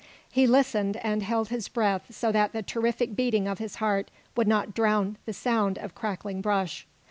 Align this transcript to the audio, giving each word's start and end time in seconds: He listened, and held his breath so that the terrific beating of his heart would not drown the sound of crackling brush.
He 0.31 0.47
listened, 0.47 0.97
and 1.03 1.21
held 1.21 1.49
his 1.49 1.67
breath 1.67 2.07
so 2.09 2.31
that 2.31 2.53
the 2.53 2.63
terrific 2.63 3.15
beating 3.15 3.47
of 3.47 3.59
his 3.59 3.75
heart 3.75 4.09
would 4.35 4.47
not 4.47 4.73
drown 4.73 5.17
the 5.27 5.33
sound 5.33 5.77
of 5.77 5.93
crackling 5.93 6.41
brush. 6.41 6.87